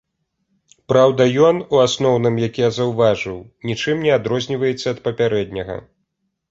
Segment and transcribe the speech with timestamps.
[0.91, 3.37] Праўда, ён, у асноўным, як я заўважыў,
[3.73, 5.83] нічым не адрозніваецца ад папярэдняга.